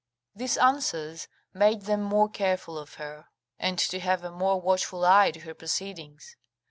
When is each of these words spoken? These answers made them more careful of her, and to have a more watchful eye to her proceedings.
These 0.35 0.57
answers 0.57 1.27
made 1.53 1.83
them 1.83 2.01
more 2.01 2.27
careful 2.27 2.75
of 2.75 2.95
her, 2.95 3.27
and 3.59 3.77
to 3.77 3.99
have 3.99 4.23
a 4.23 4.31
more 4.31 4.59
watchful 4.59 5.05
eye 5.05 5.29
to 5.29 5.41
her 5.41 5.53
proceedings. 5.53 6.35